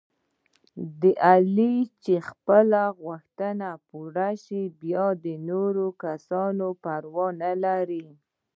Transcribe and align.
د 1.01 1.03
علي 1.31 1.75
چې 2.03 2.15
خپلې 2.29 2.83
غوښتنې 3.01 3.71
پوره 3.89 4.29
شي، 4.43 4.63
بیا 4.81 5.05
د 5.25 5.27
نورو 5.49 5.87
کسانو 6.03 6.67
پروا 6.83 7.27
نه 7.41 7.51
لري. 7.63 8.05